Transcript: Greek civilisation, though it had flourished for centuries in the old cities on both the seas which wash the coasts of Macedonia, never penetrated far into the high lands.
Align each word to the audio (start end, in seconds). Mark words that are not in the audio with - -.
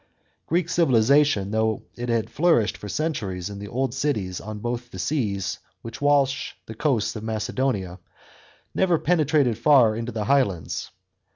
Greek 0.47 0.67
civilisation, 0.67 1.51
though 1.51 1.83
it 1.95 2.09
had 2.09 2.27
flourished 2.31 2.75
for 2.75 2.89
centuries 2.89 3.51
in 3.51 3.59
the 3.59 3.67
old 3.67 3.93
cities 3.93 4.41
on 4.41 4.57
both 4.57 4.89
the 4.89 4.97
seas 4.97 5.59
which 5.83 6.01
wash 6.01 6.55
the 6.65 6.73
coasts 6.73 7.15
of 7.15 7.21
Macedonia, 7.21 7.99
never 8.73 8.97
penetrated 8.97 9.59
far 9.59 9.95
into 9.95 10.11
the 10.11 10.25
high 10.25 10.41
lands. 10.41 10.89